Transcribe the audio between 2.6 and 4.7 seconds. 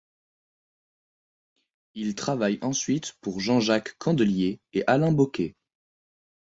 ensuite pour Jean-Jacques Candelier